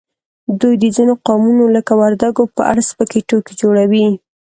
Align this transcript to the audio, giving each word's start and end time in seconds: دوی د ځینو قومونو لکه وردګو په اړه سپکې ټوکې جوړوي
دوی 0.59 0.75
د 0.79 0.85
ځینو 0.95 1.13
قومونو 1.27 1.65
لکه 1.75 1.93
وردګو 2.01 2.43
په 2.55 2.61
اړه 2.69 2.81
سپکې 2.89 3.19
ټوکې 3.29 3.53
جوړوي 3.61 4.05